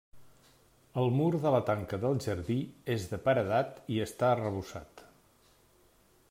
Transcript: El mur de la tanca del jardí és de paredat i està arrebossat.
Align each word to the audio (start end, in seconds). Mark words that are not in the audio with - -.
El 1.01 1.11
mur 1.17 1.27
de 1.43 1.51
la 1.55 1.59
tanca 1.67 1.99
del 2.05 2.17
jardí 2.27 2.57
és 2.97 3.05
de 3.13 3.21
paredat 3.29 3.79
i 3.97 4.01
està 4.07 4.31
arrebossat. 4.31 5.05